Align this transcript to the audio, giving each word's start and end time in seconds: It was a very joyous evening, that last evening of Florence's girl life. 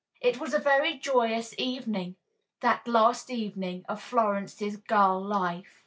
It 0.19 0.39
was 0.39 0.51
a 0.55 0.57
very 0.57 0.97
joyous 0.97 1.53
evening, 1.59 2.15
that 2.61 2.87
last 2.87 3.29
evening 3.29 3.85
of 3.87 4.01
Florence's 4.01 4.77
girl 4.77 5.21
life. 5.23 5.79